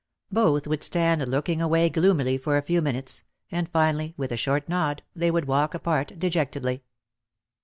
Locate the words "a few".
2.57-2.81